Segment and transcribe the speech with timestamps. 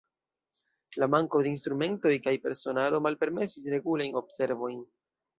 [1.01, 4.81] La manko de instrumentoj kaj personaro malpermesis regulajn observojn.